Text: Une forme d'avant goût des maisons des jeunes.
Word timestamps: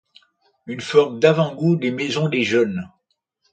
Une 0.65 0.81
forme 0.81 1.19
d'avant 1.19 1.53
goût 1.53 1.75
des 1.75 1.91
maisons 1.91 2.27
des 2.27 2.41
jeunes. 2.43 2.89